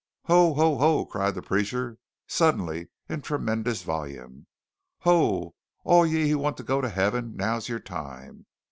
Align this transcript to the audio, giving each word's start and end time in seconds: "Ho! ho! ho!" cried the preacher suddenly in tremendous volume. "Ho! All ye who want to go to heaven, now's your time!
"Ho! 0.23 0.55
ho! 0.55 0.77
ho!" 0.79 1.05
cried 1.05 1.35
the 1.35 1.43
preacher 1.43 1.99
suddenly 2.25 2.87
in 3.07 3.21
tremendous 3.21 3.83
volume. 3.83 4.47
"Ho! 5.01 5.53
All 5.83 6.07
ye 6.07 6.27
who 6.27 6.39
want 6.39 6.57
to 6.57 6.63
go 6.63 6.81
to 6.81 6.89
heaven, 6.89 7.35
now's 7.35 7.69
your 7.69 7.79
time! 7.79 8.47